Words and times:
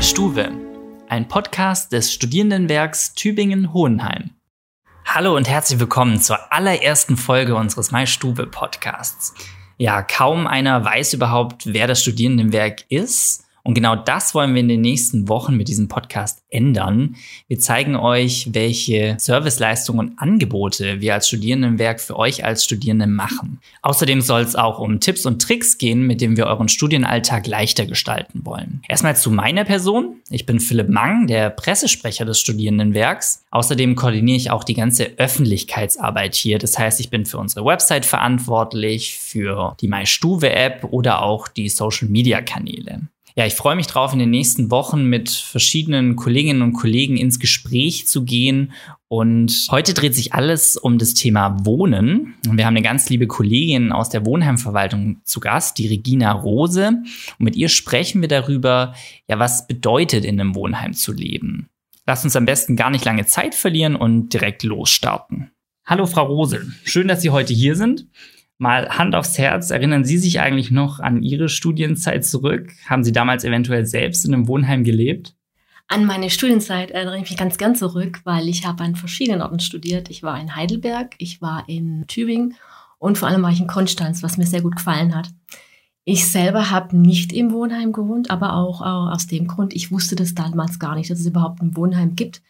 MyStuwe, 0.00 0.50
ein 1.10 1.28
Podcast 1.28 1.92
des 1.92 2.10
Studierendenwerks 2.10 3.12
Tübingen-Hohenheim. 3.12 4.30
Hallo 5.04 5.36
und 5.36 5.46
herzlich 5.46 5.78
willkommen 5.78 6.18
zur 6.22 6.50
allerersten 6.50 7.18
Folge 7.18 7.54
unseres 7.54 7.92
MyStuwe 7.92 8.46
Podcasts. 8.46 9.34
Ja, 9.76 10.00
kaum 10.00 10.46
einer 10.46 10.82
weiß 10.86 11.12
überhaupt, 11.12 11.74
wer 11.74 11.86
das 11.86 12.00
Studierendenwerk 12.00 12.86
ist 12.88 13.44
und 13.62 13.74
genau 13.74 13.96
das 13.96 14.34
wollen 14.34 14.54
wir 14.54 14.60
in 14.60 14.68
den 14.68 14.80
nächsten 14.80 15.28
Wochen 15.28 15.56
mit 15.56 15.68
diesem 15.68 15.88
Podcast 15.88 16.42
ändern. 16.48 17.16
Wir 17.48 17.58
zeigen 17.58 17.96
euch, 17.96 18.48
welche 18.52 19.16
Serviceleistungen 19.18 20.08
und 20.08 20.18
Angebote 20.18 21.00
wir 21.00 21.14
als 21.14 21.28
Studierendenwerk 21.28 22.00
für 22.00 22.16
euch 22.16 22.44
als 22.44 22.64
Studierende 22.64 23.06
machen. 23.06 23.60
Außerdem 23.82 24.20
soll 24.20 24.42
es 24.42 24.56
auch 24.56 24.78
um 24.78 25.00
Tipps 25.00 25.26
und 25.26 25.42
Tricks 25.42 25.78
gehen, 25.78 26.06
mit 26.06 26.20
denen 26.20 26.36
wir 26.36 26.46
euren 26.46 26.68
Studienalltag 26.68 27.46
leichter 27.46 27.86
gestalten 27.86 28.40
wollen. 28.44 28.82
Erstmal 28.88 29.16
zu 29.16 29.30
meiner 29.30 29.64
Person. 29.64 30.16
Ich 30.30 30.46
bin 30.46 30.60
Philipp 30.60 30.88
Mang, 30.88 31.26
der 31.26 31.50
Pressesprecher 31.50 32.24
des 32.24 32.40
Studierendenwerks. 32.40 33.44
Außerdem 33.50 33.94
koordiniere 33.96 34.36
ich 34.36 34.50
auch 34.50 34.64
die 34.64 34.74
ganze 34.74 35.18
Öffentlichkeitsarbeit 35.18 36.34
hier. 36.34 36.58
Das 36.58 36.78
heißt, 36.78 37.00
ich 37.00 37.10
bin 37.10 37.26
für 37.26 37.38
unsere 37.38 37.64
Website 37.64 38.06
verantwortlich, 38.06 39.18
für 39.18 39.76
die 39.80 39.88
MyStuve-App 39.88 40.84
oder 40.90 41.22
auch 41.22 41.48
die 41.48 41.68
Social-Media-Kanäle. 41.68 43.02
Ja, 43.40 43.46
ich 43.46 43.54
freue 43.54 43.74
mich 43.74 43.86
drauf, 43.86 44.12
in 44.12 44.18
den 44.18 44.28
nächsten 44.28 44.70
Wochen 44.70 45.06
mit 45.06 45.30
verschiedenen 45.30 46.14
Kolleginnen 46.14 46.60
und 46.60 46.74
Kollegen 46.74 47.16
ins 47.16 47.38
Gespräch 47.38 48.06
zu 48.06 48.26
gehen. 48.26 48.72
Und 49.08 49.66
heute 49.70 49.94
dreht 49.94 50.14
sich 50.14 50.34
alles 50.34 50.76
um 50.76 50.98
das 50.98 51.14
Thema 51.14 51.64
Wohnen. 51.64 52.34
Und 52.46 52.58
wir 52.58 52.66
haben 52.66 52.76
eine 52.76 52.84
ganz 52.84 53.08
liebe 53.08 53.26
Kollegin 53.26 53.92
aus 53.92 54.10
der 54.10 54.26
Wohnheimverwaltung 54.26 55.22
zu 55.24 55.40
Gast, 55.40 55.78
die 55.78 55.88
Regina 55.88 56.32
Rose. 56.32 56.88
Und 56.88 57.40
mit 57.40 57.56
ihr 57.56 57.70
sprechen 57.70 58.20
wir 58.20 58.28
darüber, 58.28 58.94
ja, 59.26 59.38
was 59.38 59.66
bedeutet 59.66 60.26
in 60.26 60.38
einem 60.38 60.54
Wohnheim 60.54 60.92
zu 60.92 61.10
leben. 61.10 61.70
Lasst 62.06 62.24
uns 62.26 62.36
am 62.36 62.44
besten 62.44 62.76
gar 62.76 62.90
nicht 62.90 63.06
lange 63.06 63.24
Zeit 63.24 63.54
verlieren 63.54 63.96
und 63.96 64.34
direkt 64.34 64.64
losstarten. 64.64 65.50
Hallo, 65.86 66.04
Frau 66.04 66.26
Rose. 66.26 66.70
Schön, 66.84 67.08
dass 67.08 67.22
Sie 67.22 67.30
heute 67.30 67.54
hier 67.54 67.74
sind. 67.74 68.06
Mal 68.60 68.90
Hand 68.90 69.14
aufs 69.14 69.38
Herz, 69.38 69.70
erinnern 69.70 70.04
Sie 70.04 70.18
sich 70.18 70.38
eigentlich 70.38 70.70
noch 70.70 71.00
an 71.00 71.22
Ihre 71.22 71.48
Studienzeit 71.48 72.26
zurück? 72.26 72.74
Haben 72.84 73.04
Sie 73.04 73.10
damals 73.10 73.42
eventuell 73.42 73.86
selbst 73.86 74.26
in 74.26 74.34
einem 74.34 74.48
Wohnheim 74.48 74.84
gelebt? 74.84 75.34
An 75.88 76.04
meine 76.04 76.28
Studienzeit 76.28 76.90
erinnere 76.90 77.16
ich 77.16 77.22
mich 77.22 77.38
ganz 77.38 77.56
gern 77.56 77.74
zurück, 77.74 78.20
weil 78.24 78.48
ich 78.48 78.66
habe 78.66 78.84
an 78.84 78.96
verschiedenen 78.96 79.40
Orten 79.40 79.60
studiert. 79.60 80.10
Ich 80.10 80.22
war 80.22 80.38
in 80.38 80.56
Heidelberg, 80.56 81.14
ich 81.16 81.40
war 81.40 81.66
in 81.70 82.04
Tübingen 82.06 82.54
und 82.98 83.16
vor 83.16 83.28
allem 83.28 83.42
war 83.42 83.50
ich 83.50 83.60
in 83.60 83.66
Konstanz, 83.66 84.22
was 84.22 84.36
mir 84.36 84.44
sehr 84.44 84.60
gut 84.60 84.76
gefallen 84.76 85.14
hat. 85.14 85.30
Ich 86.04 86.30
selber 86.30 86.70
habe 86.70 86.94
nicht 86.94 87.32
im 87.32 87.52
Wohnheim 87.52 87.92
gewohnt, 87.92 88.30
aber 88.30 88.56
auch, 88.56 88.82
auch, 88.82 89.10
aus 89.10 89.26
dem 89.26 89.46
Grund, 89.46 89.72
ich 89.72 89.90
wusste 89.90 90.16
das 90.16 90.34
damals 90.34 90.78
gar 90.78 90.96
nicht, 90.96 91.08
dass 91.08 91.20
es 91.20 91.26
überhaupt 91.26 91.62
ein 91.62 91.78
Wohnheim 91.78 92.14
gibt, 92.14 92.42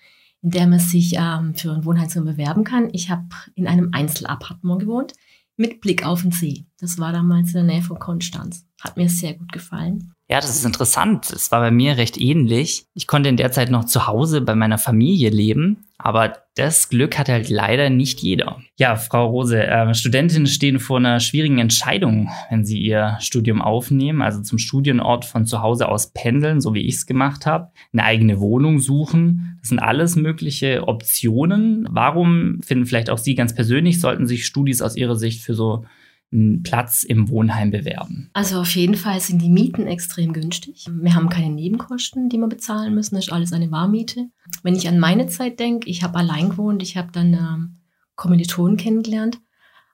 in 0.43 0.51
dem 0.51 0.71
man 0.71 0.81
sich 0.81 1.15
ähm, 1.17 1.55
für 1.55 1.71
ein 1.71 1.85
Wohnheim 1.85 2.09
bewerben 2.25 2.65
kann. 2.65 2.89
Ich 2.91 3.11
habe 3.11 3.29
in 3.55 3.69
einem 3.69 3.91
Einzelappartement 3.93 4.81
gewohnt 4.81 5.13
mit 5.61 5.83
Blick 5.83 6.07
auf 6.07 6.23
den 6.23 6.33
See. 6.33 6.65
Das 6.79 6.99
war 6.99 7.13
damals 7.13 7.49
in 7.49 7.67
der 7.67 7.75
Nähe 7.75 7.83
von 7.83 7.99
Konstanz. 7.99 8.67
Hat 8.81 8.97
mir 8.97 9.11
sehr 9.11 9.35
gut 9.35 9.53
gefallen. 9.53 10.13
Ja, 10.31 10.41
das 10.41 10.51
ist 10.51 10.65
interessant. 10.65 11.33
Es 11.33 11.51
war 11.51 11.59
bei 11.59 11.73
mir 11.73 11.97
recht 11.97 12.17
ähnlich. 12.17 12.85
Ich 12.95 13.09
konnte 13.09 13.29
in 13.29 13.37
der 13.37 13.51
Zeit 13.51 13.69
noch 13.69 13.85
zu 13.85 14.07
Hause 14.07 14.41
bei 14.41 14.55
meiner 14.55 14.79
Familie 14.79 15.29
leben, 15.29 15.89
aber 15.99 16.35
das 16.55 16.89
Glück 16.89 17.19
hat 17.19 17.29
halt 17.29 17.49
leider 17.49 17.91
nicht 17.91 18.21
jeder. 18.21 18.61
Ja, 18.79 18.95
Frau 18.95 19.27
Rose, 19.27 19.61
äh, 19.61 19.93
Studentinnen 19.93 20.47
stehen 20.47 20.79
vor 20.79 20.99
einer 20.99 21.19
schwierigen 21.19 21.59
Entscheidung, 21.59 22.31
wenn 22.49 22.65
sie 22.65 22.79
ihr 22.79 23.17
Studium 23.19 23.61
aufnehmen, 23.61 24.23
also 24.23 24.41
zum 24.41 24.59
Studienort 24.59 25.25
von 25.25 25.47
zu 25.47 25.63
Hause 25.63 25.89
aus 25.89 26.13
pendeln, 26.13 26.61
so 26.61 26.75
wie 26.75 26.87
ich 26.87 26.95
es 26.95 27.07
gemacht 27.07 27.45
habe, 27.45 27.73
eine 27.93 28.05
eigene 28.05 28.39
Wohnung 28.39 28.79
suchen. 28.79 29.59
Das 29.59 29.71
sind 29.71 29.81
alles 29.81 30.15
mögliche 30.15 30.87
Optionen. 30.87 31.89
Warum 31.91 32.61
finden 32.63 32.87
vielleicht 32.87 33.11
auch 33.11 33.19
Sie 33.19 33.35
ganz 33.35 33.53
persönlich, 33.53 34.01
sollten 34.01 34.29
sich 34.29 34.47
Studis 34.47 34.81
aus 34.81 34.95
Ihrer 34.95 35.17
Sicht 35.17 35.43
für 35.43 35.55
so 35.55 35.87
einen 36.33 36.63
Platz 36.63 37.03
im 37.03 37.29
Wohnheim 37.29 37.71
bewerben? 37.71 38.31
Also 38.33 38.61
auf 38.61 38.75
jeden 38.75 38.95
Fall 38.95 39.21
sind 39.21 39.43
die 39.43 39.51
Mieten 39.51 39.87
extrem 39.87 40.33
günstig. 40.33 40.87
Wir 40.91 41.15
haben 41.15 41.29
keine 41.29 41.55
Nebenkosten, 41.55 42.29
die 42.29 42.39
wir 42.39 42.49
bezahlen 42.49 42.95
müssen. 42.95 43.17
Das 43.17 43.27
ist 43.27 43.33
alles 43.33 43.53
eine 43.53 43.71
Warmiete. 43.71 44.29
Wenn 44.63 44.75
ich 44.75 44.89
an 44.89 44.99
meine 44.99 45.27
Zeit 45.27 45.59
denke, 45.59 45.89
ich 45.89 46.03
habe 46.03 46.19
allein 46.19 46.51
gewohnt, 46.51 46.83
ich 46.83 46.97
habe 46.97 47.11
dann 47.13 47.35
ähm, 47.35 47.77
Kommilitonen 48.15 48.77
kennengelernt, 48.77 49.41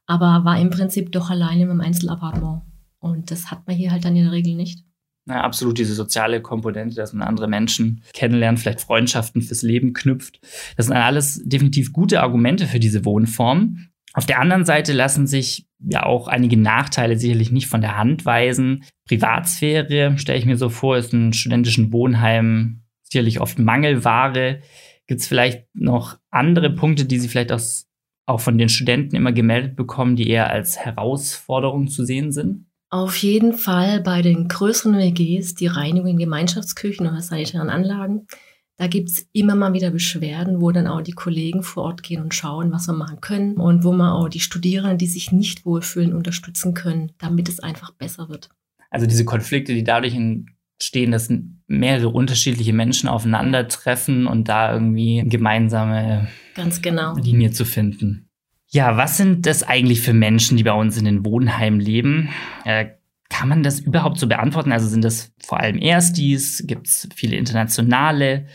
aber 0.07 0.45
war 0.45 0.61
im 0.61 0.71
Prinzip 0.71 1.13
doch 1.13 1.31
alleine 1.31 1.63
im 1.63 1.81
Einzelappartement. 1.81 2.63
Und 2.99 3.31
das 3.31 3.51
hat 3.51 3.67
man 3.67 3.77
hier 3.77 3.93
halt 3.93 4.05
dann 4.05 4.17
in 4.17 4.25
der 4.25 4.33
Regel 4.33 4.55
nicht. 4.55 4.85
Ja, 5.29 5.41
absolut 5.41 5.79
diese 5.79 5.95
soziale 5.95 6.41
Komponente, 6.41 6.95
dass 6.95 7.13
man 7.13 7.27
andere 7.27 7.49
Menschen 7.49 8.03
kennenlernt, 8.13 8.61
vielleicht 8.61 8.81
Freundschaften 8.81 9.43
fürs 9.43 9.63
Leben 9.63 9.93
knüpft. 9.93 10.41
Das 10.77 10.87
sind 10.87 10.95
alles 10.95 11.43
definitiv 11.45 11.93
gute 11.93 12.23
Argumente 12.23 12.67
für 12.67 12.79
diese 12.79 13.05
Wohnform. 13.05 13.89
Auf 14.17 14.25
der 14.25 14.41
anderen 14.41 14.65
Seite 14.65 14.95
lassen 14.95 15.27
sich 15.27 15.67
ja 15.79 16.05
auch 16.07 16.27
einige 16.27 16.57
Nachteile 16.57 17.19
sicherlich 17.19 17.53
nicht 17.53 17.67
von 17.67 17.83
der 17.83 17.99
Hand 17.99 18.25
weisen. 18.25 18.83
Privatsphäre, 19.07 20.17
stelle 20.17 20.39
ich 20.39 20.47
mir 20.47 20.57
so 20.57 20.71
vor, 20.71 20.97
ist 20.97 21.13
in 21.13 21.35
studentischen 21.35 21.93
Wohnheimen 21.93 22.87
sicherlich 23.03 23.43
oft 23.43 23.59
Mangelware. 23.59 24.63
Gibt 25.07 25.21
es 25.21 25.27
vielleicht 25.27 25.67
noch 25.75 26.17
andere 26.31 26.71
Punkte, 26.71 27.05
die 27.05 27.19
Sie 27.19 27.29
vielleicht 27.29 27.53
aus, 27.53 27.89
auch 28.25 28.41
von 28.41 28.57
den 28.57 28.71
Studenten 28.71 29.17
immer 29.17 29.33
gemeldet 29.33 29.77
bekommen, 29.77 30.17
die 30.17 30.31
eher 30.31 30.49
als 30.49 30.79
Herausforderung 30.79 31.89
zu 31.89 32.07
sehen 32.07 32.33
sind? 32.33 32.65
Auf 32.89 33.19
jeden 33.19 33.53
Fall 33.53 34.01
bei 34.01 34.23
den 34.23 34.49
größeren 34.49 34.97
WGs 34.97 35.57
die 35.57 35.67
Reinigung 35.67 36.13
in 36.13 36.19
Gemeinschaftsküchen 36.19 37.07
oder 37.07 37.21
sanitären 37.21 37.69
Anlagen 37.69 38.27
da 38.77 38.87
gibt's 38.89 39.27
immer 39.33 39.55
mal 39.55 39.73
wieder 39.73 39.91
Beschwerden, 39.91 40.61
wo 40.61 40.71
dann 40.71 40.87
auch 40.87 41.01
die 41.01 41.13
Kollegen 41.13 41.63
vor 41.63 41.85
Ort 41.85 42.03
gehen 42.03 42.23
und 42.23 42.35
schauen, 42.35 42.73
was 42.73 42.87
wir 42.87 42.95
machen 42.95 43.21
können 43.21 43.57
und 43.57 43.85
wo 43.85 43.93
man 43.93 44.13
auch 44.13 44.29
die 44.29 44.41
Studierenden, 44.41 44.99
die 44.99 45.07
sich 45.07 45.33
nicht 45.33 45.65
wohlfühlen, 45.65 46.15
unterstützen 46.15 46.75
können, 46.75 47.13
damit 47.19 47.49
es 47.49 47.61
einfach 47.61 47.93
besser 47.93 48.29
wird. 48.29 48.51
Also 48.91 49.07
diese 49.07 49.25
Konflikte, 49.25 49.73
die 49.73 49.85
dadurch 49.85 50.15
entstehen, 50.15 51.11
dass 51.11 51.33
mehrere 51.67 52.09
unterschiedliche 52.09 52.75
Menschen 52.75 53.09
aufeinandertreffen 53.09 54.27
und 54.27 54.49
da 54.49 54.75
irgendwie 54.75 55.21
eine 55.21 55.31
gemeinsame 55.31 56.29
Ganz 56.55 56.83
genau. 56.83 57.17
Linie 57.17 57.53
zu 57.53 57.65
finden. 57.65 58.29
Ja, 58.69 58.97
was 58.97 59.17
sind 59.17 59.47
das 59.47 59.63
eigentlich 59.63 60.03
für 60.03 60.13
Menschen, 60.13 60.57
die 60.57 60.65
bei 60.65 60.73
uns 60.73 60.99
in 60.99 61.05
den 61.05 61.25
Wohnheimen 61.25 61.81
leben? 61.81 62.29
Äh, 62.65 62.89
kann 63.29 63.49
man 63.49 63.63
das 63.63 63.81
überhaupt 63.81 64.19
so 64.19 64.27
beantworten? 64.27 64.73
Also 64.73 64.89
sind 64.89 65.05
das 65.05 65.33
vor 65.45 65.61
allem 65.61 65.79
Erstis? 65.79 66.65
Gibt 66.67 66.87
es 66.87 67.09
viele 67.15 67.37
internationale? 67.37 68.47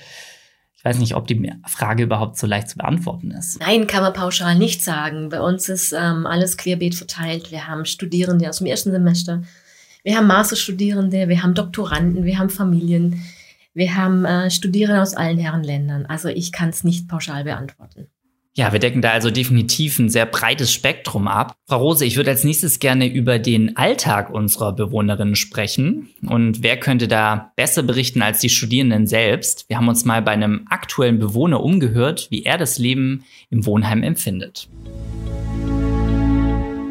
Ich 0.76 0.86
weiß 0.86 0.98
nicht, 0.98 1.16
ob 1.16 1.28
die 1.28 1.52
Frage 1.68 2.04
überhaupt 2.04 2.38
so 2.38 2.48
leicht 2.48 2.70
zu 2.70 2.78
beantworten 2.78 3.32
ist. 3.32 3.60
Nein, 3.60 3.86
kann 3.86 4.02
man 4.02 4.14
pauschal 4.14 4.56
nicht 4.56 4.82
sagen. 4.82 5.30
Bei 5.30 5.40
uns 5.42 5.70
ist 5.70 5.94
ähm, 5.94 6.26
alles 6.26 6.58
querbeet 6.58 6.96
verteilt. 6.96 7.52
Wir 7.52 7.68
haben 7.68 7.86
Studierende 7.86 8.50
aus 8.50 8.58
dem 8.58 8.68
ersten 8.68 8.92
Semester, 8.92 9.44
wir 10.04 10.18
haben 10.18 10.28
Masterstudierende, 10.28 11.30
wir 11.30 11.44
haben 11.44 11.54
Doktoranden, 11.54 12.24
wir 12.24 12.40
haben 12.40 12.50
Familien, 12.50 13.24
wir 13.74 13.96
haben 13.96 14.26
äh, 14.26 14.50
Studierende 14.50 15.02
aus 15.02 15.14
allen 15.14 15.38
Herrenländern. 15.38 16.06
Also 16.08 16.30
ich 16.30 16.52
kann 16.52 16.70
es 16.70 16.84
nicht 16.84 17.08
pauschal 17.08 17.44
beantworten. 17.44 18.08
Ja, 18.54 18.74
wir 18.74 18.80
decken 18.80 19.02
da 19.02 19.12
also 19.12 19.32
definitiv 19.32 19.98
ein 19.98 20.10
sehr 20.10 20.26
breites 20.26 20.74
Spektrum 20.74 21.30
ab. 21.30 21.56
Frau 21.70 21.78
Rose, 21.78 22.06
ich 22.06 22.18
würde 22.18 22.32
als 22.32 22.44
nächstes 22.44 22.80
gerne 22.80 23.08
über 23.08 23.40
den 23.40 23.78
Alltag 23.78 24.30
unserer 24.30 24.74
Bewohnerinnen 24.74 25.38
sprechen. 25.38 26.10
Und 26.28 26.62
wer 26.62 26.78
könnte 26.78 27.08
da 27.08 27.54
besser 27.56 27.82
berichten 27.82 28.22
als 28.22 28.40
die 28.40 28.50
Studierenden 28.50 29.08
selbst? 29.08 29.70
Wir 29.70 29.78
haben 29.78 29.88
uns 29.88 30.04
mal 30.04 30.22
bei 30.22 30.32
einem 30.32 30.66
aktuellen 30.70 31.18
Bewohner 31.18 31.64
umgehört, 31.64 32.28
wie 32.30 32.44
er 32.44 32.58
das 32.58 32.78
Leben 32.78 33.24
im 33.50 33.66
Wohnheim 33.66 34.04
empfindet. 34.04 34.68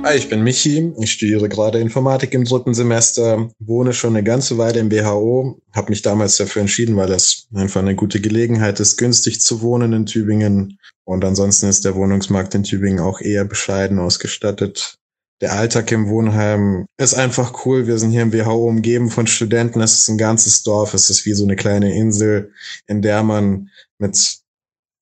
Hi, 0.02 0.16
ich 0.16 0.30
bin 0.30 0.42
Michi. 0.42 0.94
Ich 0.98 1.12
studiere 1.12 1.48
gerade 1.50 1.78
Informatik 1.78 2.32
im 2.32 2.44
dritten 2.44 2.72
Semester, 2.72 3.50
wohne 3.58 3.92
schon 3.92 4.16
eine 4.16 4.24
ganze 4.24 4.56
Weile 4.56 4.80
im 4.80 4.90
WHO, 4.90 5.60
habe 5.74 5.90
mich 5.90 6.00
damals 6.00 6.38
dafür 6.38 6.62
entschieden, 6.62 6.96
weil 6.96 7.08
das 7.08 7.46
einfach 7.54 7.82
eine 7.82 7.94
gute 7.94 8.18
Gelegenheit 8.20 8.80
ist, 8.80 8.96
günstig 8.96 9.42
zu 9.42 9.60
wohnen 9.60 9.92
in 9.92 10.06
Tübingen. 10.06 10.78
Und 11.04 11.22
ansonsten 11.24 11.68
ist 11.68 11.84
der 11.84 11.96
Wohnungsmarkt 11.96 12.54
in 12.54 12.62
Tübingen 12.62 13.00
auch 13.00 13.20
eher 13.20 13.44
bescheiden 13.44 13.98
ausgestattet. 13.98 14.94
Der 15.42 15.52
Alltag 15.52 15.92
im 15.92 16.08
Wohnheim 16.08 16.86
ist 16.98 17.14
einfach 17.14 17.66
cool. 17.66 17.86
Wir 17.86 17.98
sind 17.98 18.10
hier 18.10 18.22
im 18.22 18.32
WHO 18.32 18.68
umgeben 18.68 19.10
von 19.10 19.26
Studenten. 19.26 19.82
Es 19.82 19.98
ist 19.98 20.08
ein 20.08 20.18
ganzes 20.18 20.62
Dorf. 20.62 20.94
Es 20.94 21.10
ist 21.10 21.26
wie 21.26 21.34
so 21.34 21.44
eine 21.44 21.56
kleine 21.56 21.94
Insel, 21.94 22.52
in 22.86 23.02
der 23.02 23.22
man 23.22 23.68
mit 23.98 24.40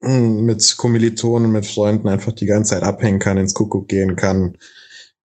mit 0.00 0.76
Kommilitonen, 0.76 1.50
mit 1.50 1.66
Freunden 1.66 2.08
einfach 2.08 2.32
die 2.32 2.46
ganze 2.46 2.70
Zeit 2.74 2.82
abhängen 2.82 3.18
kann, 3.18 3.36
ins 3.36 3.54
Kuckuck 3.54 3.88
gehen 3.88 4.14
kann, 4.14 4.56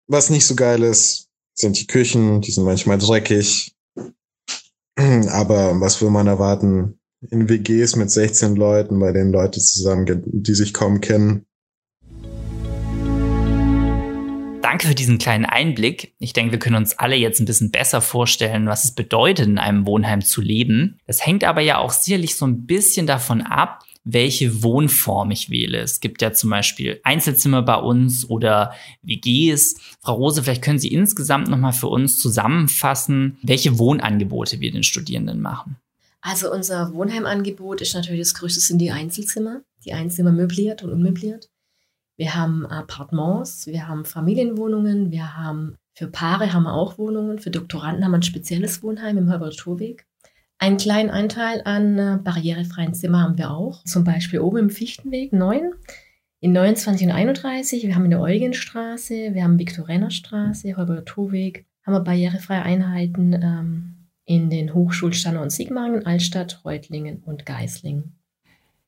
was 0.07 0.29
nicht 0.29 0.45
so 0.45 0.55
geil 0.55 0.83
ist, 0.83 1.29
sind 1.53 1.79
die 1.79 1.87
Küchen, 1.87 2.41
die 2.41 2.51
sind 2.51 2.65
manchmal 2.65 2.97
dreckig. 2.97 3.73
Aber 4.97 5.79
was 5.79 6.01
will 6.01 6.09
man 6.09 6.27
erwarten? 6.27 6.99
In 7.29 7.47
WGs 7.47 7.95
mit 7.95 8.11
16 8.11 8.55
Leuten, 8.55 8.99
bei 8.99 9.13
denen 9.13 9.31
Leute 9.31 9.59
zusammen, 9.61 10.23
die 10.25 10.53
sich 10.53 10.73
kaum 10.73 10.99
kennen. 10.99 11.45
danke 14.73 14.87
für 14.87 14.95
diesen 14.95 15.19
kleinen 15.19 15.45
Einblick. 15.45 16.13
Ich 16.17 16.33
denke, 16.33 16.53
wir 16.53 16.59
können 16.59 16.77
uns 16.77 16.97
alle 16.97 17.15
jetzt 17.15 17.39
ein 17.39 17.45
bisschen 17.45 17.69
besser 17.69 18.01
vorstellen, 18.01 18.65
was 18.65 18.85
es 18.85 18.95
bedeutet, 18.95 19.45
in 19.45 19.59
einem 19.59 19.85
Wohnheim 19.85 20.23
zu 20.23 20.41
leben. 20.41 20.97
Das 21.05 21.23
hängt 21.23 21.43
aber 21.43 21.61
ja 21.61 21.77
auch 21.77 21.91
sicherlich 21.91 22.35
so 22.35 22.47
ein 22.47 22.65
bisschen 22.65 23.05
davon 23.05 23.41
ab, 23.41 23.83
welche 24.03 24.63
Wohnform 24.63 25.31
ich 25.31 25.49
wähle. 25.49 25.79
Es 25.79 25.99
gibt 25.99 26.21
ja 26.21 26.33
zum 26.33 26.49
Beispiel 26.49 26.99
Einzelzimmer 27.03 27.61
bei 27.61 27.75
uns 27.75 28.29
oder 28.29 28.73
WGs. 29.01 29.75
Frau 30.01 30.13
Rose, 30.15 30.43
vielleicht 30.43 30.61
können 30.61 30.79
Sie 30.79 30.93
insgesamt 30.93 31.47
nochmal 31.47 31.73
für 31.73 31.87
uns 31.87 32.19
zusammenfassen, 32.19 33.37
welche 33.41 33.79
Wohnangebote 33.79 34.59
wir 34.59 34.71
den 34.71 34.83
Studierenden 34.83 35.41
machen. 35.41 35.77
Also 36.21 36.51
unser 36.51 36.93
Wohnheimangebot 36.93 37.81
ist 37.81 37.95
natürlich 37.95 38.21
das 38.21 38.33
größte 38.33 38.61
sind 38.61 38.79
die 38.79 38.91
Einzelzimmer. 38.91 39.61
Die 39.85 39.93
Einzelzimmer 39.93 40.31
möbliert 40.31 40.83
und 40.83 40.91
unmöbliert. 40.91 41.49
Wir 42.15 42.35
haben 42.35 42.65
Appartements, 42.65 43.67
wir 43.67 43.87
haben 43.87 44.05
Familienwohnungen, 44.05 45.11
wir 45.11 45.35
haben 45.35 45.75
für 45.95 46.07
Paare 46.07 46.53
haben 46.53 46.63
wir 46.63 46.73
auch 46.73 46.97
Wohnungen, 46.97 47.39
für 47.39 47.51
Doktoranden 47.51 48.03
haben 48.03 48.11
wir 48.11 48.19
ein 48.19 48.23
spezielles 48.23 48.81
Wohnheim 48.81 49.17
im 49.17 49.29
Herbert-Torweg. 49.29 50.05
Einen 50.63 50.77
kleinen 50.77 51.09
Anteil 51.09 51.61
an 51.65 51.99
äh, 51.99 52.17
barrierefreien 52.23 52.93
Zimmern 52.93 53.21
haben 53.21 53.37
wir 53.37 53.51
auch. 53.51 53.83
Zum 53.83 54.05
Beispiel 54.05 54.39
oben 54.39 54.59
im 54.59 54.69
Fichtenweg 54.69 55.33
9, 55.33 55.73
in 56.39 56.53
29 56.53 57.07
und 57.07 57.11
31. 57.11 57.85
Wir 57.85 57.95
haben 57.95 58.05
in 58.05 58.11
der 58.11 58.21
Eugenstraße, 58.21 59.33
wir 59.33 59.43
haben 59.43 59.59
Viktorener 59.59 60.09
Straße, 60.09 60.77
Holberger-Torweg, 60.77 61.65
haben 61.85 61.95
wir 61.95 61.99
barrierefreie 61.99 62.63
Einheiten 62.63 63.33
ähm, 63.33 64.07
in 64.23 64.49
den 64.49 64.73
Hochschulstandorten 64.73 65.49
Sigmaringen, 65.49 66.05
Altstadt, 66.05 66.61
Reutlingen 66.63 67.23
und 67.25 67.45
Geislingen. 67.45 68.15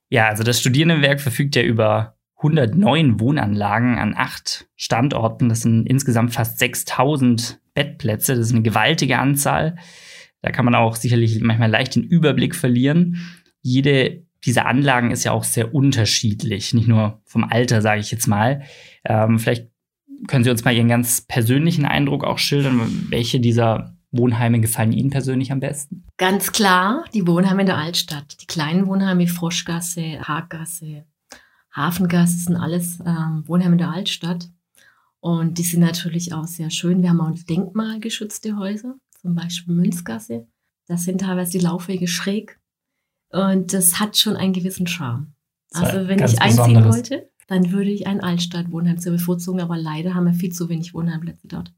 Ja, 0.07 0.30
also 0.30 0.44
das 0.44 0.62
Studierendenwerk 0.62 1.19
verfügt 1.19 1.57
ja 1.57 1.62
über 1.63 2.16
109 2.38 3.19
Wohnanlagen 3.19 3.98
an 3.98 4.13
acht 4.16 4.66
Standorten. 4.78 5.50
Das 5.50 5.60
sind 5.60 5.88
insgesamt 5.88 6.33
fast 6.33 6.57
6000 6.57 7.60
Bettplätze. 7.74 8.33
Das 8.33 8.48
ist 8.48 8.54
eine 8.54 8.63
gewaltige 8.63 9.19
Anzahl. 9.19 9.75
Da 10.45 10.51
kann 10.51 10.63
man 10.63 10.75
auch 10.75 10.95
sicherlich 10.95 11.42
manchmal 11.42 11.71
leicht 11.71 11.95
den 11.95 12.03
Überblick 12.03 12.56
verlieren. 12.56 13.18
Jede 13.63 14.27
dieser 14.44 14.68
Anlagen 14.68 15.09
ist 15.09 15.24
ja 15.24 15.31
auch 15.31 15.44
sehr 15.44 15.74
unterschiedlich, 15.74 16.71
nicht 16.75 16.88
nur 16.88 17.19
vom 17.25 17.44
Alter, 17.44 17.81
sage 17.81 18.00
ich 18.00 18.12
jetzt 18.12 18.27
mal. 18.27 18.62
Ähm, 19.06 19.39
vielleicht 19.39 19.71
können 20.27 20.44
Sie 20.44 20.51
uns 20.51 20.63
mal 20.63 20.75
Ihren 20.75 20.88
ganz 20.88 21.21
persönlichen 21.21 21.86
Eindruck 21.86 22.24
auch 22.24 22.38
schildern. 22.38 23.07
Welche 23.09 23.39
dieser 23.39 23.97
Wohnheime 24.12 24.59
gefallen 24.59 24.92
Ihnen 24.92 25.09
persönlich 25.09 25.51
am 25.51 25.62
besten? 25.62 26.06
Ganz 26.18 26.51
klar, 26.51 27.06
die 27.15 27.25
Wohnheime 27.25 27.62
in 27.62 27.65
der 27.65 27.77
Altstadt. 27.77 28.39
Die 28.39 28.45
kleinen 28.45 28.86
Wohnheime, 28.86 29.25
Froschgasse, 29.25 30.19
Haaggasse, 30.21 31.06
Hafengasse 31.71 32.38
sind 32.38 32.56
alles 32.56 33.00
ähm, 33.03 33.44
Wohnheime 33.47 33.74
in 33.74 33.80
der 33.80 33.89
Altstadt. 33.89 34.47
Und 35.21 35.57
die 35.57 35.63
sind 35.63 35.81
natürlich 35.81 36.33
auch 36.33 36.45
sehr 36.45 36.69
schön. 36.69 37.01
Wir 37.01 37.09
haben 37.09 37.19
auch 37.19 37.33
denkmalgeschützte 37.50 38.57
Häuser 38.57 38.94
zum 39.25 39.33
Beispiel 39.33 39.74
Münzgasse. 39.74 40.48
Das 40.88 41.04
sind 41.04 41.22
teilweise 41.22 41.57
die 41.57 41.66
Laufwege 41.66 42.07
schräg. 42.07 42.60
Und 43.31 43.74
das 43.74 44.00
hat 44.00 44.18
schon 44.18 44.36
einen 44.36 44.54
gewissen 44.54 44.86
Charme. 44.86 45.33
Also 45.74 46.07
wenn 46.07 46.24
ich 46.24 46.39
einziehen 46.44 46.86
wollte, 46.86 47.31
dann 47.48 47.72
würde 47.72 47.89
ich 47.89 48.06
ein 48.06 48.22
Altstadtwohnheim 48.22 49.00
zu 49.00 49.10
bevorzugen, 49.10 49.62
aber 49.62 49.77
leider 49.77 50.13
haben 50.13 50.27
wir 50.27 50.36
viel 50.36 50.51
zu 50.51 50.69
wenig 50.69 50.94
Wohnheimplätze 50.94 51.48
dort. 51.48 51.74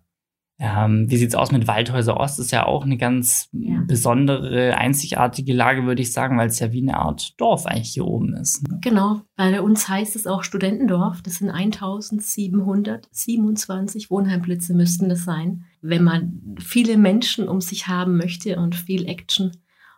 Ähm, 0.60 1.06
wie 1.08 1.18
sieht's 1.18 1.36
aus 1.36 1.52
mit 1.52 1.68
Waldhäuser 1.68 2.18
Ost? 2.18 2.40
Ist 2.40 2.50
ja 2.52 2.66
auch 2.66 2.84
eine 2.84 2.98
ganz 2.98 3.48
ja. 3.52 3.80
besondere, 3.86 4.76
einzigartige 4.76 5.54
Lage, 5.54 5.86
würde 5.86 6.02
ich 6.02 6.12
sagen, 6.12 6.36
weil 6.38 6.48
es 6.48 6.58
ja 6.60 6.72
wie 6.72 6.82
eine 6.82 6.98
Art 6.98 7.40
Dorf 7.40 7.68
eigentlich 7.68 7.94
hier 7.94 8.08
oben 8.08 8.36
ist. 8.36 8.68
Ne? 8.68 8.80
Genau, 8.82 9.22
weil 9.36 9.52
bei 9.52 9.62
uns 9.62 9.88
heißt 9.88 10.16
es 10.16 10.26
auch 10.26 10.42
Studentendorf. 10.44 11.22
Das 11.22 11.36
sind 11.36 11.52
1727 11.52 14.10
Wohnheimplätze 14.10 14.74
müssten 14.74 15.10
das 15.10 15.24
sein. 15.24 15.66
Wenn 15.82 16.04
man 16.04 16.56
viele 16.60 16.98
Menschen 16.98 17.48
um 17.48 17.62
sich 17.62 17.88
haben 17.88 18.18
möchte 18.18 18.58
und 18.58 18.76
viel 18.76 19.08
Action, 19.08 19.52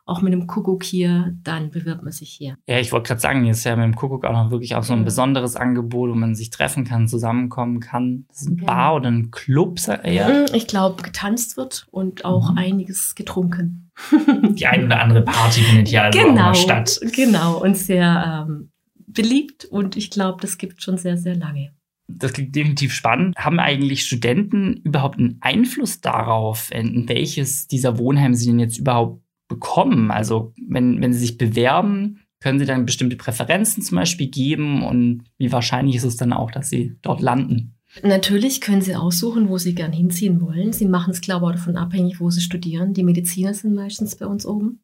auch 0.10 0.22
mit 0.22 0.34
dem 0.34 0.48
Kuckuck 0.48 0.84
hier, 0.84 1.36
dann 1.44 1.70
bewirbt 1.70 2.04
man 2.04 2.12
sich 2.12 2.30
hier. 2.30 2.58
Ja, 2.68 2.80
ich 2.80 2.92
wollte 2.92 3.08
gerade 3.08 3.22
sagen, 3.22 3.44
hier 3.44 3.52
ist 3.52 3.64
ja 3.64 3.76
mit 3.76 3.86
dem 3.86 3.96
Kuckuck 3.96 4.26
auch 4.26 4.34
noch 4.34 4.52
wirklich 4.52 4.76
auch 4.76 4.84
so 4.84 4.94
ein 4.94 5.06
besonderes 5.06 5.56
Angebot, 5.56 6.10
wo 6.10 6.16
man 6.16 6.36
sich 6.36 6.50
treffen 6.50 6.84
kann, 6.84 7.08
zusammenkommen 7.08 7.80
kann. 7.80 8.26
Das 8.28 8.42
ist 8.42 8.50
ein 8.50 8.58
ja. 8.58 8.66
Bar 8.66 8.96
oder 8.96 9.10
ein 9.10 9.32
Club, 9.32 9.80
eher? 10.04 10.54
Ich 10.54 10.68
glaube, 10.68 11.04
getanzt 11.04 11.58
wird 11.58 11.88
und 11.92 12.26
auch 12.26 12.52
mhm. 12.52 12.58
einiges 12.58 13.16
getrunken. 13.16 13.92
Die 14.56 14.66
eine 14.66 14.86
oder 14.86 15.02
andere 15.02 15.22
Party 15.22 15.62
findet 15.62 15.90
hier 15.90 16.04
also 16.04 16.20
genau, 16.20 16.52
auch 16.52 16.56
statt. 16.56 17.00
Genau, 17.16 17.62
und 17.62 17.78
sehr 17.78 18.48
ähm, 18.48 18.72
beliebt 19.08 19.66
und 19.66 19.98
ich 19.98 20.10
glaube, 20.10 20.40
das 20.42 20.58
gibt 20.58 20.82
schon 20.82 20.98
sehr, 20.98 21.18
sehr 21.18 21.36
lange. 21.36 21.72
Das 22.12 22.34
klingt 22.34 22.56
definitiv 22.56 22.94
spannend. 22.94 23.36
Haben 23.38 23.60
eigentlich 23.60 24.04
Studenten 24.04 24.78
überhaupt 24.78 25.20
einen 25.20 25.38
Einfluss 25.42 26.02
darauf, 26.02 26.72
in 26.72 27.08
welches 27.08 27.68
dieser 27.68 28.00
Wohnheime 28.00 28.36
sie 28.36 28.48
denn 28.48 28.60
jetzt 28.60 28.80
überhaupt 28.80 29.22
bekommen? 29.50 30.12
Also 30.12 30.54
wenn, 30.66 31.02
wenn 31.02 31.12
sie 31.12 31.20
sich 31.20 31.38
bewerben, 31.38 32.22
können 32.40 32.60
sie 32.60 32.66
dann 32.66 32.86
bestimmte 32.86 33.18
Präferenzen 33.18 33.84
zum 33.84 33.98
Beispiel 33.98 34.28
geben 34.28 34.84
und 34.84 35.26
wie 35.38 35.52
wahrscheinlich 35.52 35.98
ist 35.98 36.06
es 36.06 36.16
dann 36.16 36.32
auch, 36.32 36.52
dass 36.52 36.70
sie 36.70 36.96
dort 37.02 37.22
landen? 37.22 37.76
Natürlich 38.04 38.62
können 38.62 38.82
sie 38.82 38.96
aussuchen, 38.96 39.50
wo 39.50 39.58
sie 39.58 39.74
gern 39.76 39.92
hinziehen 39.92 40.40
wollen. 40.42 40.72
Sie 40.72 40.86
machen 40.86 41.12
es, 41.12 41.22
glaube 41.22 41.48
ich, 41.48 41.54
davon 41.54 41.76
abhängig, 41.76 42.22
wo 42.22 42.30
sie 42.30 42.40
studieren. 42.40 42.94
Die 42.94 43.04
Mediziner 43.04 43.54
sind 43.54 43.74
meistens 43.74 44.16
bei 44.16 44.28
uns 44.28 44.46
oben. 44.46 44.82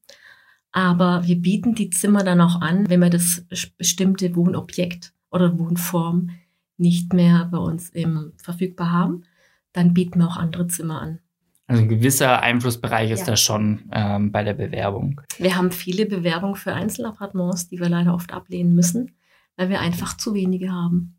Aber 0.71 1.25
wir 1.25 1.39
bieten 1.39 1.75
die 1.75 1.91
Zimmer 1.91 2.23
dann 2.23 2.41
auch 2.41 2.59
an, 2.59 2.89
wenn 2.89 2.99
wir 2.99 3.09
das 3.09 3.45
bestimmte 3.77 4.35
Wohnobjekt 4.35 5.13
oder 5.31 5.57
Wohnform 5.57 6.31
nicht 6.77 7.13
mehr 7.13 7.47
bei 7.51 7.59
uns 7.59 7.89
im 7.89 8.33
verfügbar 8.37 8.91
haben, 8.91 9.23
dann 9.71 9.93
bieten 9.93 10.19
wir 10.19 10.27
auch 10.27 10.37
andere 10.37 10.67
Zimmer 10.67 11.01
an. 11.01 11.19
Also 11.67 11.81
ein 11.81 11.89
gewisser 11.89 12.41
Einflussbereich 12.41 13.09
ist 13.11 13.21
ja. 13.21 13.27
da 13.27 13.37
schon 13.37 13.89
ähm, 13.91 14.31
bei 14.31 14.43
der 14.43 14.53
Bewerbung. 14.53 15.21
Wir 15.39 15.55
haben 15.55 15.71
viele 15.71 16.05
Bewerbungen 16.05 16.55
für 16.55 16.73
Einzelappartements, 16.73 17.69
die 17.69 17.79
wir 17.79 17.89
leider 17.89 18.13
oft 18.13 18.33
ablehnen 18.33 18.75
müssen, 18.75 19.15
weil 19.57 19.69
wir 19.69 19.79
einfach 19.79 20.15
zu 20.15 20.33
wenige 20.35 20.71
haben. 20.71 21.15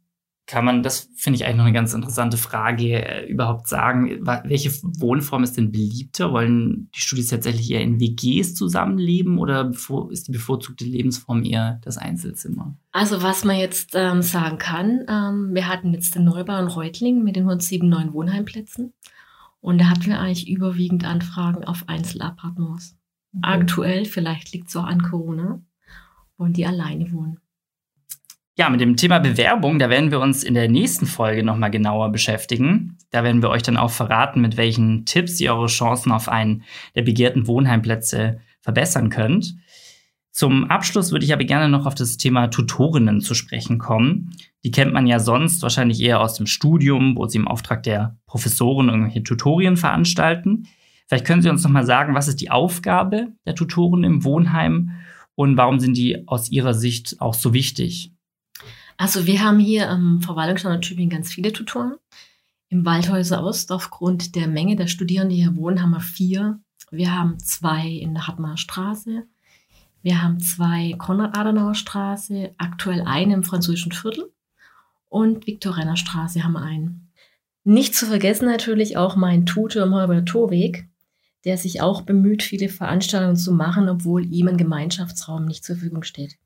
Kann 0.48 0.64
man, 0.64 0.84
das 0.84 1.08
finde 1.16 1.38
ich 1.38 1.44
eigentlich 1.44 1.56
noch 1.56 1.64
eine 1.64 1.72
ganz 1.72 1.92
interessante 1.92 2.36
Frage, 2.36 3.04
äh, 3.04 3.26
überhaupt 3.26 3.66
sagen, 3.66 4.24
welche 4.44 4.70
Wohnform 5.00 5.42
ist 5.42 5.56
denn 5.56 5.72
beliebter? 5.72 6.30
Wollen 6.30 6.88
die 6.94 7.00
Studis 7.00 7.26
tatsächlich 7.26 7.72
eher 7.72 7.80
in 7.80 7.98
WGs 7.98 8.54
zusammenleben 8.54 9.38
oder 9.38 9.72
ist 10.10 10.28
die 10.28 10.32
bevorzugte 10.32 10.84
Lebensform 10.84 11.42
eher 11.42 11.80
das 11.82 11.98
Einzelzimmer? 11.98 12.76
Also 12.92 13.24
was 13.24 13.44
man 13.44 13.56
jetzt 13.58 13.94
ähm, 13.94 14.22
sagen 14.22 14.58
kann, 14.58 15.04
ähm, 15.08 15.52
wir 15.52 15.66
hatten 15.66 15.92
jetzt 15.92 16.14
den 16.14 16.24
Neubau 16.24 16.60
in 16.60 16.68
Reutlingen 16.68 17.24
mit 17.24 17.34
den 17.34 17.42
107 17.42 17.88
neuen 17.88 18.12
Wohnheimplätzen. 18.12 18.92
Und 19.60 19.78
da 19.80 19.88
hatten 19.88 20.06
wir 20.06 20.20
eigentlich 20.20 20.48
überwiegend 20.48 21.04
Anfragen 21.04 21.64
auf 21.64 21.88
Einzelappartements. 21.88 22.96
Okay. 23.36 23.40
Aktuell, 23.42 24.04
vielleicht 24.04 24.52
liegt 24.52 24.68
es 24.68 24.76
auch 24.76 24.84
an 24.84 25.02
Corona, 25.02 25.60
wollen 26.36 26.52
die 26.52 26.66
alleine 26.66 27.10
wohnen. 27.12 27.40
Ja, 28.58 28.70
mit 28.70 28.80
dem 28.80 28.96
Thema 28.96 29.18
Bewerbung, 29.18 29.78
da 29.78 29.90
werden 29.90 30.10
wir 30.10 30.18
uns 30.18 30.42
in 30.42 30.54
der 30.54 30.68
nächsten 30.68 31.04
Folge 31.04 31.42
nochmal 31.42 31.70
genauer 31.70 32.10
beschäftigen. 32.10 32.96
Da 33.10 33.22
werden 33.22 33.42
wir 33.42 33.50
euch 33.50 33.62
dann 33.62 33.76
auch 33.76 33.90
verraten, 33.90 34.40
mit 34.40 34.56
welchen 34.56 35.04
Tipps 35.04 35.38
ihr 35.40 35.52
eure 35.52 35.66
Chancen 35.66 36.10
auf 36.10 36.28
einen 36.30 36.64
der 36.94 37.02
begehrten 37.02 37.46
Wohnheimplätze 37.46 38.40
verbessern 38.62 39.10
könnt. 39.10 39.56
Zum 40.36 40.64
Abschluss 40.64 41.12
würde 41.12 41.24
ich 41.24 41.32
aber 41.32 41.44
gerne 41.44 41.70
noch 41.70 41.86
auf 41.86 41.94
das 41.94 42.18
Thema 42.18 42.48
Tutorinnen 42.48 43.22
zu 43.22 43.32
sprechen 43.32 43.78
kommen. 43.78 44.36
Die 44.64 44.70
kennt 44.70 44.92
man 44.92 45.06
ja 45.06 45.18
sonst 45.18 45.62
wahrscheinlich 45.62 45.98
eher 46.02 46.20
aus 46.20 46.34
dem 46.34 46.46
Studium, 46.46 47.16
wo 47.16 47.26
sie 47.26 47.38
im 47.38 47.48
Auftrag 47.48 47.82
der 47.84 48.18
Professoren 48.26 48.90
irgendwelche 48.90 49.22
Tutorien 49.22 49.78
veranstalten. 49.78 50.68
Vielleicht 51.06 51.24
können 51.24 51.40
Sie 51.40 51.48
uns 51.48 51.64
noch 51.64 51.70
mal 51.70 51.86
sagen, 51.86 52.14
was 52.14 52.28
ist 52.28 52.42
die 52.42 52.50
Aufgabe 52.50 53.32
der 53.46 53.54
Tutoren 53.54 54.04
im 54.04 54.24
Wohnheim 54.24 54.90
und 55.36 55.56
warum 55.56 55.80
sind 55.80 55.96
die 55.96 56.28
aus 56.28 56.50
Ihrer 56.50 56.74
Sicht 56.74 57.18
auch 57.18 57.32
so 57.32 57.54
wichtig? 57.54 58.12
Also 58.98 59.24
wir 59.24 59.42
haben 59.42 59.58
hier 59.58 59.88
am 59.88 60.20
Verwaltungsstandort 60.20 60.84
Tübingen 60.84 61.08
ganz 61.08 61.32
viele 61.32 61.50
Tutoren. 61.50 61.94
Im 62.68 62.84
Waldhäuser 62.84 63.42
Ost, 63.42 63.72
aufgrund 63.72 64.34
der 64.34 64.48
Menge 64.48 64.76
der 64.76 64.88
Studierenden, 64.88 65.34
die 65.34 65.42
hier 65.44 65.56
wohnen, 65.56 65.80
haben 65.80 65.92
wir 65.92 66.00
vier. 66.00 66.60
Wir 66.90 67.14
haben 67.18 67.38
zwei 67.38 67.88
in 67.88 68.12
der 68.12 68.26
Hartmar 68.26 68.58
Straße, 68.58 69.24
wir 70.06 70.22
haben 70.22 70.38
zwei 70.38 70.94
Konrad-Adenauer-Straße, 70.98 72.54
aktuell 72.58 73.02
einen 73.02 73.32
im 73.32 73.42
französischen 73.42 73.90
Viertel 73.90 74.32
und 75.08 75.48
Viktorener 75.48 75.96
Straße 75.96 76.44
haben 76.44 76.52
wir 76.52 76.62
einen. 76.62 77.10
Nicht 77.64 77.96
zu 77.96 78.06
vergessen 78.06 78.44
natürlich 78.44 78.96
auch 78.96 79.16
mein 79.16 79.46
Tutor 79.46 79.82
im 79.82 79.94
Holber 79.94 80.24
Torweg, 80.24 80.86
der 81.44 81.58
sich 81.58 81.80
auch 81.80 82.02
bemüht, 82.02 82.44
viele 82.44 82.68
Veranstaltungen 82.68 83.34
zu 83.34 83.50
machen, 83.50 83.88
obwohl 83.88 84.32
ihm 84.32 84.46
ein 84.46 84.56
Gemeinschaftsraum 84.56 85.44
nicht 85.44 85.64
zur 85.64 85.74
Verfügung 85.74 86.04
steht. 86.04 86.36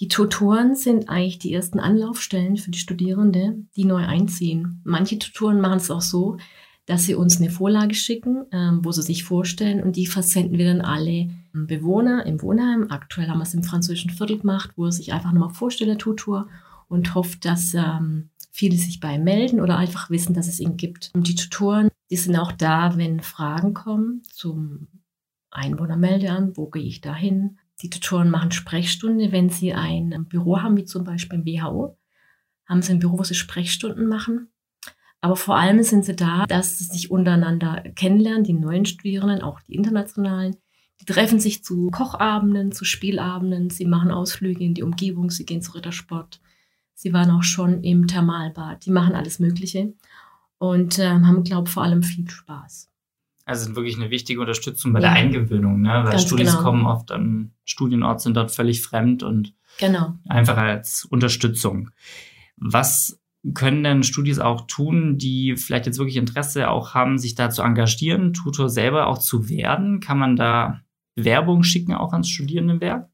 Die 0.00 0.08
Tutoren 0.08 0.74
sind 0.74 1.08
eigentlich 1.08 1.38
die 1.38 1.52
ersten 1.52 1.78
Anlaufstellen 1.78 2.56
für 2.56 2.72
die 2.72 2.78
Studierenden, 2.80 3.70
die 3.76 3.84
neu 3.84 4.04
einziehen. 4.04 4.80
Manche 4.82 5.16
Tutoren 5.16 5.60
machen 5.60 5.78
es 5.78 5.92
auch 5.92 6.02
so, 6.02 6.38
dass 6.86 7.04
sie 7.04 7.14
uns 7.14 7.38
eine 7.38 7.50
Vorlage 7.50 7.94
schicken, 7.94 8.46
ähm, 8.52 8.80
wo 8.82 8.92
sie 8.92 9.02
sich 9.02 9.24
vorstellen 9.24 9.82
und 9.82 9.96
die 9.96 10.06
versenden 10.06 10.58
wir 10.58 10.66
dann 10.66 10.80
alle 10.80 11.28
Bewohner 11.52 12.26
im 12.26 12.40
Wohnheim. 12.42 12.86
Aktuell 12.90 13.28
haben 13.28 13.38
wir 13.38 13.44
es 13.44 13.54
im 13.54 13.62
französischen 13.62 14.10
Viertel 14.10 14.38
gemacht, 14.38 14.70
wo 14.76 14.86
er 14.86 14.92
sich 14.92 15.12
einfach 15.12 15.32
nochmal 15.32 15.54
vorstellt, 15.54 15.90
der 15.90 15.98
Tutor, 15.98 16.48
und 16.88 17.14
hofft, 17.14 17.44
dass 17.44 17.74
ähm, 17.74 18.30
viele 18.50 18.76
sich 18.76 19.00
bei 19.00 19.18
melden 19.18 19.60
oder 19.60 19.78
einfach 19.78 20.10
wissen, 20.10 20.34
dass 20.34 20.48
es 20.48 20.60
ihn 20.60 20.76
gibt. 20.76 21.10
Und 21.14 21.28
die 21.28 21.36
Tutoren, 21.36 21.88
die 22.10 22.16
sind 22.16 22.36
auch 22.36 22.52
da, 22.52 22.96
wenn 22.96 23.20
Fragen 23.20 23.74
kommen 23.74 24.22
zum 24.32 24.88
Einwohnermeldeamt, 25.50 26.56
wo 26.56 26.68
gehe 26.68 26.82
ich 26.82 27.00
da 27.00 27.14
hin? 27.14 27.58
Die 27.82 27.90
Tutoren 27.90 28.30
machen 28.30 28.50
Sprechstunde, 28.50 29.32
wenn 29.32 29.48
sie 29.48 29.72
ein 29.72 30.26
Büro 30.28 30.60
haben, 30.60 30.76
wie 30.76 30.84
zum 30.84 31.04
Beispiel 31.04 31.38
im 31.38 31.46
WHO, 31.46 31.96
haben 32.66 32.82
sie 32.82 32.92
ein 32.92 32.98
Büro, 32.98 33.18
wo 33.18 33.24
sie 33.24 33.34
Sprechstunden 33.34 34.06
machen. 34.06 34.48
Aber 35.20 35.36
vor 35.36 35.56
allem 35.56 35.82
sind 35.82 36.04
sie 36.04 36.16
da, 36.16 36.46
dass 36.46 36.78
sie 36.78 36.84
sich 36.84 37.10
untereinander 37.10 37.82
kennenlernen, 37.94 38.44
die 38.44 38.54
neuen 38.54 38.86
Studierenden, 38.86 39.42
auch 39.42 39.60
die 39.60 39.74
internationalen. 39.74 40.56
Die 41.00 41.04
treffen 41.04 41.40
sich 41.40 41.62
zu 41.64 41.90
Kochabenden, 41.90 42.72
zu 42.72 42.84
Spielabenden, 42.84 43.70
sie 43.70 43.86
machen 43.86 44.10
Ausflüge 44.10 44.64
in 44.64 44.74
die 44.74 44.82
Umgebung, 44.82 45.30
sie 45.30 45.46
gehen 45.46 45.62
zu 45.62 45.72
Rittersport. 45.72 46.40
Sie 46.94 47.12
waren 47.12 47.30
auch 47.30 47.42
schon 47.42 47.82
im 47.82 48.06
Thermalbad, 48.06 48.84
die 48.84 48.90
machen 48.90 49.14
alles 49.14 49.38
Mögliche 49.38 49.94
und 50.58 50.98
äh, 50.98 51.08
haben, 51.08 51.42
glaube 51.44 51.68
ich, 51.68 51.72
vor 51.72 51.82
allem 51.82 52.02
viel 52.02 52.28
Spaß. 52.28 52.90
Also 53.46 53.64
sind 53.64 53.76
wirklich 53.76 53.96
eine 53.96 54.10
wichtige 54.10 54.40
Unterstützung 54.40 54.92
bei 54.92 55.00
ja. 55.00 55.08
der 55.08 55.22
Eingewöhnung, 55.22 55.80
ne? 55.80 56.02
weil 56.04 56.18
Studis 56.18 56.50
genau. 56.50 56.62
kommen 56.62 56.86
oft 56.86 57.10
an 57.10 57.52
Studienort, 57.64 58.20
sind 58.20 58.36
dort 58.36 58.50
völlig 58.52 58.82
fremd 58.82 59.22
und 59.22 59.54
genau. 59.78 60.14
einfach 60.28 60.56
als 60.56 61.06
Unterstützung. 61.06 61.90
Was 62.56 63.19
können 63.54 63.84
denn 63.84 64.02
Studis 64.02 64.38
auch 64.38 64.66
tun, 64.66 65.16
die 65.16 65.56
vielleicht 65.56 65.86
jetzt 65.86 65.98
wirklich 65.98 66.16
Interesse 66.16 66.68
auch 66.68 66.94
haben, 66.94 67.18
sich 67.18 67.34
da 67.34 67.50
zu 67.50 67.62
engagieren, 67.62 68.32
Tutor 68.34 68.68
selber 68.68 69.06
auch 69.06 69.18
zu 69.18 69.48
werden? 69.48 70.00
Kann 70.00 70.18
man 70.18 70.36
da 70.36 70.80
Werbung 71.16 71.62
schicken 71.62 71.94
auch 71.94 72.12
ans 72.12 72.28
Studierendenwerk? 72.28 73.08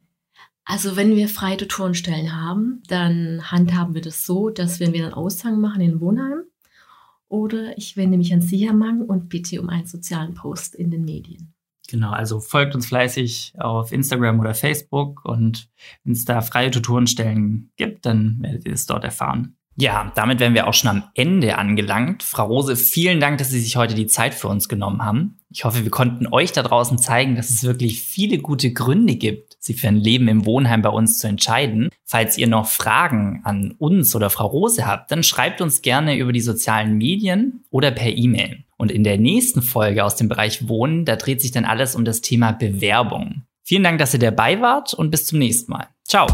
Also 0.65 0.97
wenn 0.97 1.15
wir 1.15 1.29
freie 1.29 1.57
Tutorenstellen 1.57 2.35
haben, 2.35 2.83
dann 2.89 3.53
handhaben 3.53 3.95
wir 3.95 4.03
das 4.03 4.27
so, 4.27 4.51
dass 4.51 4.81
wir 4.81 4.89
einen 4.89 5.13
Aushang 5.13 5.61
machen 5.61 5.81
in 5.81 6.01
Wohnheim 6.01 6.43
oder 7.29 7.79
ich 7.79 7.97
wende 7.97 8.19
mich 8.19 8.33
an 8.33 8.41
Sichermann 8.41 9.03
und 9.03 9.29
bitte 9.29 9.61
um 9.61 9.69
einen 9.69 9.87
sozialen 9.87 10.35
Post 10.35 10.75
in 10.75 10.91
den 10.91 11.05
Medien. 11.05 11.55
Genau, 11.89 12.11
also 12.11 12.41
folgt 12.41 12.75
uns 12.75 12.87
fleißig 12.87 13.55
auf 13.59 13.93
Instagram 13.93 14.41
oder 14.41 14.55
Facebook 14.55 15.25
und 15.25 15.69
wenn 16.03 16.15
es 16.15 16.25
da 16.25 16.41
freie 16.41 16.73
Tutorenstellen 16.73 17.71
gibt, 17.77 18.05
dann 18.07 18.39
werdet 18.41 18.67
ihr 18.67 18.73
es 18.73 18.87
dort 18.87 19.05
erfahren. 19.05 19.57
Ja, 19.79 20.11
damit 20.15 20.41
wären 20.41 20.55
wir 20.55 20.67
auch 20.67 20.75
schon 20.75 20.89
am 20.89 21.05
Ende 21.15 21.59
angelangt. 21.59 22.23
Frau 22.23 22.47
Rose, 22.47 22.77
vielen 22.77 23.21
Dank, 23.21 23.39
dass 23.39 23.51
Sie 23.51 23.61
sich 23.61 23.77
heute 23.77 23.95
die 23.95 24.07
Zeit 24.07 24.35
für 24.35 24.49
uns 24.49 24.69
genommen 24.69 25.05
haben. 25.05 25.39
Ich 25.51 25.65
hoffe, 25.65 25.85
wir 25.85 25.91
konnten 25.91 26.27
euch 26.27 26.53
da 26.53 26.63
draußen 26.63 26.99
zeigen, 26.99 27.37
dass 27.37 27.51
es 27.51 27.63
wirklich 27.63 28.01
viele 28.01 28.39
gute 28.39 28.73
Gründe 28.73 29.17
gibt, 29.17 29.57
sich 29.61 29.81
für 29.81 29.89
ein 29.89 29.97
Leben 29.97 30.29
im 30.29 30.47
Wohnheim 30.47 30.81
bei 30.81 30.89
uns 30.89 31.19
zu 31.19 31.29
entscheiden. 31.29 31.91
Falls 32.05 32.39
ihr 32.39 32.47
noch 32.47 32.67
Fragen 32.67 33.43
an 33.45 33.75
uns 33.79 34.17
oder 34.17 34.31
Frau 34.31 34.47
Rose 34.47 34.87
habt, 34.87 35.11
dann 35.13 35.23
schreibt 35.23 35.61
uns 35.61 35.83
gerne 35.83 36.17
über 36.17 36.33
die 36.33 36.41
sozialen 36.41 36.97
Medien 36.97 37.65
oder 37.71 37.91
per 37.91 38.17
E-Mail. 38.17 38.65
Und 38.79 38.91
in 38.91 39.05
der 39.05 39.19
nächsten 39.19 39.63
Folge 39.63 40.05
aus 40.05 40.17
dem 40.17 40.29
Bereich 40.29 40.69
Wohnen, 40.69 41.05
da 41.05 41.17
dreht 41.17 41.43
sich 41.43 41.51
dann 41.51 41.65
alles 41.65 41.95
um 41.95 42.05
das 42.05 42.23
Thema 42.23 42.53
Bewerbung. 42.53 43.43
Vielen 43.63 43.83
Dank, 43.83 43.99
dass 43.99 44.15
ihr 44.15 44.21
dabei 44.21 44.61
wart 44.61 44.95
und 44.95 45.11
bis 45.11 45.27
zum 45.27 45.39
nächsten 45.39 45.73
Mal. 45.73 45.89
Ciao. 46.05 46.27